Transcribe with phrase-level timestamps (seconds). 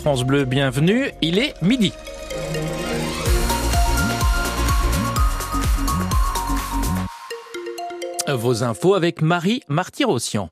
[0.00, 1.92] France Bleu, bienvenue, il est midi.
[8.26, 10.48] Vos infos avec Marie Martyrossian.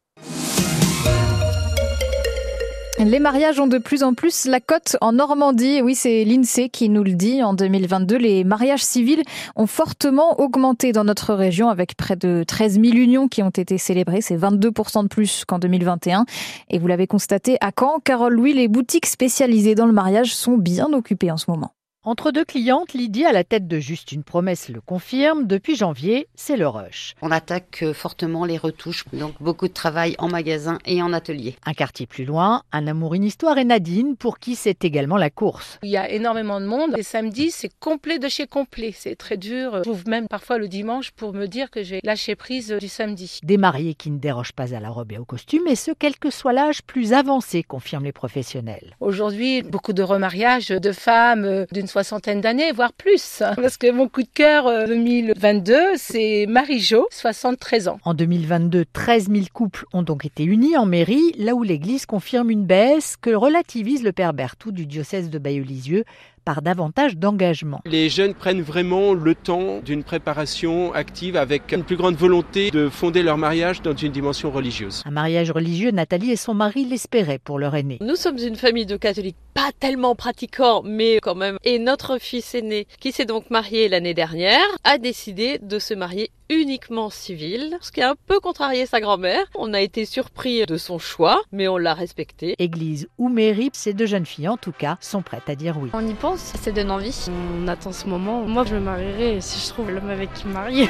[3.04, 5.80] Les mariages ont de plus en plus la cote en Normandie.
[5.82, 7.42] Oui, c'est l'INSEE qui nous le dit.
[7.44, 9.22] En 2022, les mariages civils
[9.54, 13.78] ont fortement augmenté dans notre région avec près de 13 000 unions qui ont été
[13.78, 14.20] célébrées.
[14.20, 16.26] C'est 22% de plus qu'en 2021.
[16.70, 20.58] Et vous l'avez constaté à Caen, Carole Louis, les boutiques spécialisées dans le mariage sont
[20.58, 21.72] bien occupées en ce moment.
[22.04, 25.48] Entre deux clientes, Lydie, à la tête de Juste une promesse, le confirme.
[25.48, 27.16] Depuis janvier, c'est le rush.
[27.22, 31.56] On attaque euh, fortement les retouches, donc beaucoup de travail en magasin et en atelier.
[31.66, 35.28] Un quartier plus loin, un amour, une histoire et Nadine, pour qui c'est également la
[35.28, 35.80] course.
[35.82, 36.92] Il y a énormément de monde.
[36.96, 38.94] Les samedis, c'est complet de chez complet.
[38.96, 39.82] C'est très dur.
[39.84, 43.40] J'ouvre même parfois le dimanche pour me dire que j'ai lâché prise du samedi.
[43.42, 46.16] Des mariés qui ne dérogent pas à la robe et au costume, et ce, quel
[46.16, 48.94] que soit l'âge plus avancé, confirment les professionnels.
[49.00, 53.42] Aujourd'hui, beaucoup de remariages de femmes euh, d'une soixantaine d'années, voire plus.
[53.56, 57.98] Parce que mon coup de cœur 2022, euh, c'est Marie-Jo, 73 ans.
[58.04, 62.50] En 2022, 13 000 couples ont donc été unis en mairie, là où l'Église confirme
[62.50, 66.04] une baisse que relativise le père Berthoud du diocèse de Bayeux-Lisieux
[66.48, 67.82] par davantage d'engagement.
[67.84, 72.88] Les jeunes prennent vraiment le temps d'une préparation active avec une plus grande volonté de
[72.88, 75.02] fonder leur mariage dans une dimension religieuse.
[75.04, 77.98] Un mariage religieux, Nathalie et son mari l'espéraient pour leur aîné.
[78.00, 81.58] Nous sommes une famille de catholiques pas tellement pratiquants, mais quand même.
[81.64, 86.30] Et notre fils aîné, qui s'est donc marié l'année dernière, a décidé de se marier
[86.50, 89.44] uniquement civil, ce qui a un peu contrarié sa grand-mère.
[89.54, 92.54] On a été surpris de son choix, mais on l'a respecté.
[92.58, 95.90] Église ou mairie, ces deux jeunes filles en tout cas sont prêtes à dire oui.
[95.92, 97.28] On y pense, ça donne envie.
[97.62, 98.42] On attend ce moment.
[98.42, 100.88] Moi, je me marierai si je trouve l'homme avec qui me marier.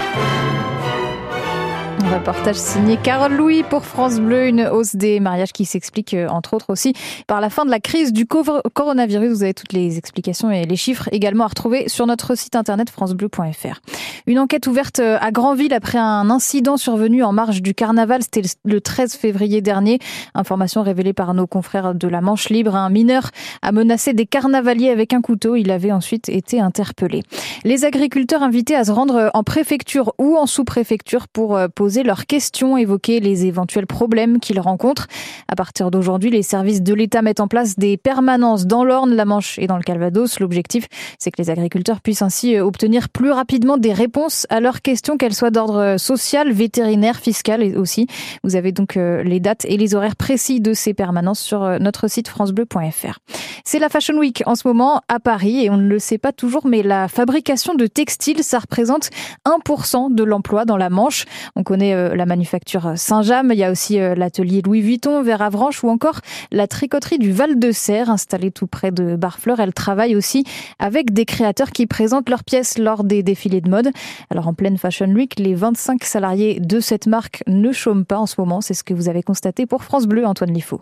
[2.08, 6.26] Un reportage signé Carole Louis pour France Bleu, une hausse des mariages qui s'explique euh,
[6.28, 6.94] entre autres aussi
[7.26, 9.30] par la fin de la crise du coronavirus.
[9.30, 12.88] Vous avez toutes les explications et les chiffres également à retrouver sur notre site internet
[12.88, 13.80] francebleu.fr.
[14.26, 18.22] Une enquête ouverte euh, à Granville après un incident survenu en marge du carnaval.
[18.22, 19.98] C'était le 13 février dernier.
[20.34, 22.74] Information révélée par nos confrères de la Manche Libre.
[22.74, 23.30] Un mineur
[23.60, 25.56] a menacé des carnavaliers avec un couteau.
[25.56, 27.22] Il avait ensuite été interpellé.
[27.64, 31.68] Les agriculteurs invités à se rendre en préfecture ou en sous-préfecture pour euh,
[32.02, 35.06] leurs questions, évoquer les éventuels problèmes qu'ils rencontrent.
[35.48, 39.24] À partir d'aujourd'hui, les services de l'État mettent en place des permanences dans l'Orne, la
[39.24, 40.40] Manche et dans le Calvados.
[40.40, 40.86] L'objectif,
[41.18, 45.16] c'est que les agriculteurs puissent ainsi euh, obtenir plus rapidement des réponses à leurs questions,
[45.16, 48.06] qu'elles soient d'ordre social, vétérinaire, fiscal et aussi.
[48.44, 51.78] Vous avez donc euh, les dates et les horaires précis de ces permanences sur euh,
[51.78, 53.18] notre site francebleu.fr.
[53.64, 56.32] C'est la Fashion Week en ce moment à Paris et on ne le sait pas
[56.32, 59.10] toujours, mais la fabrication de textiles, ça représente
[59.44, 61.24] 1% de l'emploi dans la Manche.
[61.56, 65.42] On connaît euh, la manufacture Saint-James, il y a aussi euh, l'atelier Louis Vuitton vers
[65.42, 69.60] Avranches ou encore la tricoterie du Val-de-Serre installée tout près de Barfleur.
[69.60, 70.44] Elle travaille aussi
[70.78, 73.90] avec des créateurs qui présentent leurs pièces lors des défilés de mode.
[74.30, 78.26] Alors en pleine Fashion Week, les 25 salariés de cette marque ne chôment pas en
[78.26, 78.60] ce moment.
[78.60, 80.80] C'est ce que vous avez constaté pour France Bleu, Antoine Liffaut.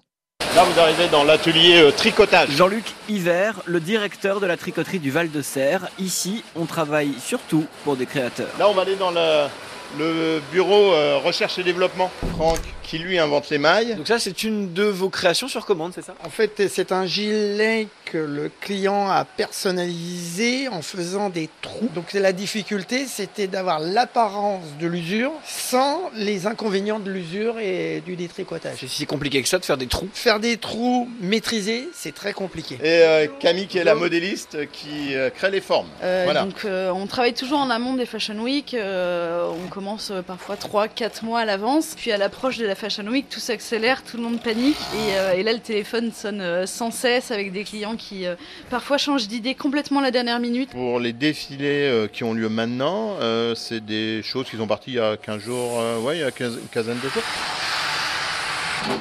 [0.56, 2.50] Là, vous arrivez dans l'atelier euh, tricotage.
[2.50, 5.88] Jean-Luc Hiver, le directeur de la tricoterie du Val-de-Serre.
[5.98, 8.48] Ici, on travaille surtout pour des créateurs.
[8.58, 9.48] Là, on va aller dans le,
[9.98, 12.10] le bureau euh, recherche et développement.
[12.32, 13.96] Franck qui lui invente les mailles.
[13.96, 16.14] Donc ça c'est une de vos créations sur commande, c'est ça?
[16.24, 21.88] En fait c'est un gilet que le client a personnalisé en faisant des trous.
[21.94, 28.14] Donc la difficulté c'était d'avoir l'apparence de l'usure sans les inconvénients de l'usure et du
[28.14, 28.76] détricotage.
[28.78, 32.32] C'est si compliqué que ça de faire des trous Faire des trous maîtrisés c'est très
[32.34, 32.76] compliqué.
[32.76, 35.88] Et euh, Camille qui est la modéliste qui euh, crée les formes.
[36.00, 36.44] voilà.
[36.44, 38.76] Donc on travaille toujours en amont des Fashion Week.
[38.78, 41.94] on commence parfois 3-4 mois à l'avance.
[41.98, 44.78] Puis à l'approche de la Fashion Week, tout s'accélère, tout le monde panique.
[44.94, 48.36] Et, euh, et, là, le téléphone sonne euh, sans cesse avec des clients qui euh,
[48.70, 50.70] parfois changent d'idée complètement la dernière minute.
[50.70, 53.16] Pour les défilés qui ont lieu maintenant,
[53.54, 56.28] c'est des choses qui sont parties il y a 15 jours, ouais, il y a
[56.28, 57.22] une quinzaine de jours.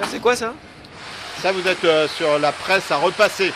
[0.09, 0.53] C'est quoi ça?
[1.41, 3.53] Ça, vous êtes sur la presse à repasser.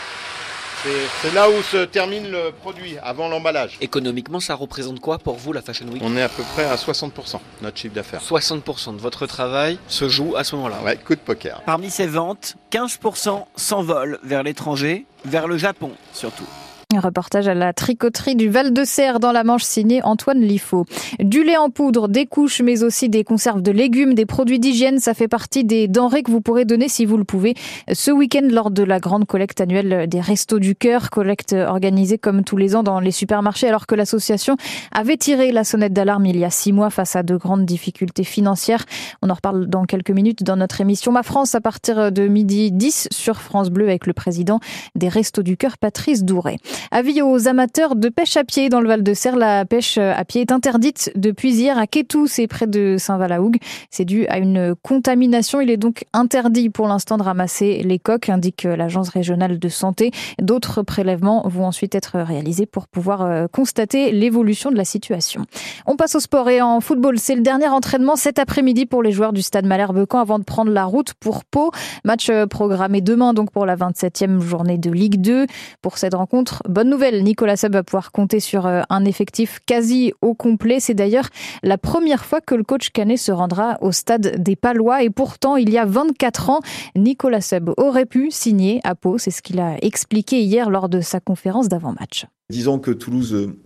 [0.82, 3.76] C'est là où se termine le produit, avant l'emballage.
[3.82, 6.00] Économiquement, ça représente quoi pour vous la Fashion Week?
[6.02, 8.22] On est à peu près à 60% notre chiffre d'affaires.
[8.22, 10.78] 60% de votre travail se joue à ce moment-là.
[10.82, 11.60] Ouais, coup de poker.
[11.66, 16.46] Parmi ces ventes, 15% s'envolent vers l'étranger, vers le Japon surtout.
[16.92, 20.86] Un reportage à la tricoterie du Val de Serre dans la Manche signé Antoine Liffaut.
[21.20, 24.98] Du lait en poudre, des couches, mais aussi des conserves de légumes, des produits d'hygiène,
[24.98, 27.54] ça fait partie des denrées que vous pourrez donner si vous le pouvez
[27.92, 32.42] ce week-end lors de la grande collecte annuelle des Restos du Cœur, collecte organisée comme
[32.42, 34.56] tous les ans dans les supermarchés alors que l'association
[34.90, 38.24] avait tiré la sonnette d'alarme il y a six mois face à de grandes difficultés
[38.24, 38.84] financières.
[39.22, 42.72] On en reparle dans quelques minutes dans notre émission Ma France à partir de midi
[42.72, 44.58] 10 sur France Bleu avec le président
[44.96, 46.56] des Restos du Cœur, Patrice Douret.
[46.90, 49.36] Avis aux amateurs de pêche à pied dans le Val de Serre.
[49.36, 53.58] La pêche à pied est interdite depuis hier à Kétou, c'est près de Saint-Valahougue.
[53.90, 55.60] C'est dû à une contamination.
[55.60, 60.10] Il est donc interdit pour l'instant de ramasser les coques, indique l'agence régionale de santé.
[60.40, 65.44] D'autres prélèvements vont ensuite être réalisés pour pouvoir euh, constater l'évolution de la situation.
[65.86, 67.18] On passe au sport et en football.
[67.18, 70.70] C'est le dernier entraînement cet après-midi pour les joueurs du stade Malherbe-Camp avant de prendre
[70.70, 71.70] la route pour Pau.
[72.04, 75.46] Match euh, programmé demain donc pour la 27e journée de Ligue 2.
[75.82, 80.12] Pour cette rencontre, bonne nouvelle, Nicolas Seb va pouvoir compter sur euh, un effectif quasi
[80.22, 80.80] au complet.
[80.80, 81.28] C'est d'ailleurs
[81.62, 85.56] la première fois que le coach Canet se rendra au stade des Palois et pourtant,
[85.56, 86.60] il y a 24 ans,
[86.96, 89.18] Nicolas Seb aurait pu signer à Pau.
[89.18, 92.26] C'est ce qu'il a expliqué hier lors de sa conférence d'avant-match.
[92.48, 93.58] Disons que Toulouse euh,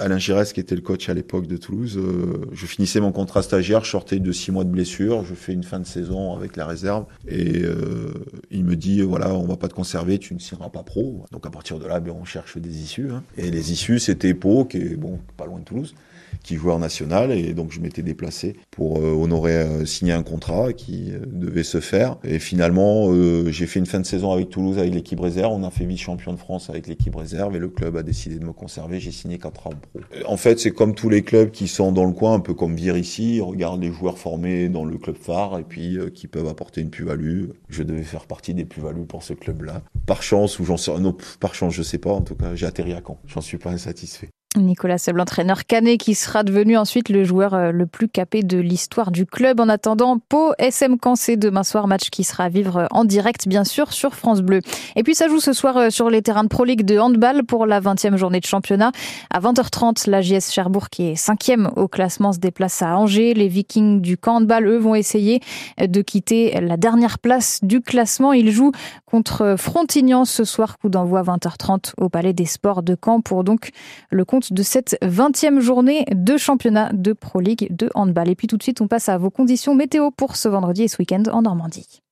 [0.00, 3.42] Alain Giresse, qui était le coach à l'époque de Toulouse, euh, je finissais mon contrat
[3.42, 6.56] stagiaire, je sortais de six mois de blessure, je fais une fin de saison avec
[6.56, 8.12] la réserve, et euh,
[8.50, 11.24] il me dit voilà, on va pas te conserver, tu ne signeras pas pro.
[11.32, 13.22] Donc à partir de là, ben, on cherche des issues, hein.
[13.36, 15.94] et les issues c'était Pau, qui est bon, pas loin de Toulouse
[16.42, 20.22] qui jouait en national et donc je m'étais déplacé pour euh, honorer euh, signer un
[20.22, 22.16] contrat qui euh, devait se faire.
[22.24, 23.08] Et finalement
[23.50, 25.52] j'ai fait une fin de saison avec Toulouse avec l'équipe réserve.
[25.52, 28.44] On a fait vice-champion de France avec l'équipe réserve et le club a décidé de
[28.44, 29.00] me conserver.
[29.00, 30.00] J'ai signé 4 ans pro.
[30.26, 32.74] En fait c'est comme tous les clubs qui sont dans le coin un peu comme
[32.74, 36.48] Vire ici ils regardent les joueurs formés dans le club phare et puis qui peuvent
[36.48, 37.46] apporter une plus-value.
[37.68, 40.98] Je devais faire partie des plus-values pour ce club là par chance ou j'en sais
[40.98, 42.12] non par chance je sais pas.
[42.12, 43.18] En tout cas j'ai atterri à Caen.
[43.26, 44.30] J'en suis pas insatisfait
[44.60, 48.58] Nicolas Seb, l'entraîneur canet qui sera devenu ensuite le joueur euh, le plus capé de
[48.58, 49.60] l'histoire du club.
[49.60, 53.64] En attendant, Pau SM Caen, demain soir, match qui sera à vivre en direct, bien
[53.64, 54.60] sûr, sur France Bleu.
[54.96, 57.44] Et puis ça joue ce soir euh, sur les terrains de Pro League de handball
[57.44, 58.92] pour la 20e journée de championnat.
[59.30, 63.34] À 20h30, la JS Cherbourg, qui est cinquième au classement, se déplace à Angers.
[63.34, 65.40] Les Vikings du camp handball, eux, vont essayer
[65.80, 68.32] de quitter la dernière place du classement.
[68.32, 68.72] Ils jouent
[69.06, 73.70] contre Frontignan ce soir, coup d'envoi 20h30 au Palais des Sports de Caen pour donc
[74.10, 78.28] le de cette 20e journée de championnat de Pro League de handball.
[78.28, 80.88] Et puis tout de suite, on passe à vos conditions météo pour ce vendredi et
[80.88, 82.02] ce week-end en Normandie.